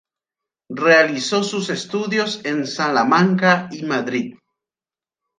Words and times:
Realizó 0.83 1.43
sus 1.43 1.69
estudios 1.69 2.43
en 2.43 2.65
Salamanca 2.65 3.69
y 3.71 3.83
Madrid. 3.83 4.33